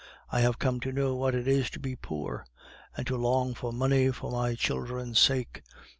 I 0.31 0.39
have 0.39 0.57
come 0.57 0.79
to 0.79 0.91
know 0.91 1.13
what 1.13 1.35
it 1.35 1.47
is 1.47 1.69
to 1.69 1.79
be 1.79 1.95
poor, 1.95 2.43
and 2.97 3.05
to 3.05 3.15
long 3.17 3.53
for 3.53 3.71
money 3.71 4.11
for 4.11 4.31
my 4.31 4.55
children's 4.55 5.19
sake. 5.19 5.61